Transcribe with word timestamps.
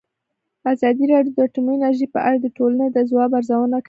ازادي 0.73 1.05
راډیو 1.13 1.33
د 1.35 1.39
اټومي 1.47 1.73
انرژي 1.77 2.07
په 2.15 2.19
اړه 2.27 2.37
د 2.41 2.47
ټولنې 2.57 2.87
د 2.91 2.97
ځواب 3.09 3.31
ارزونه 3.37 3.67
کړې. 3.77 3.79